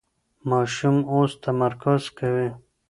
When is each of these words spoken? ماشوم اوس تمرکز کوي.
ماشوم 0.49 0.97
اوس 1.13 1.31
تمرکز 1.43 2.01
کوي. 2.17 2.49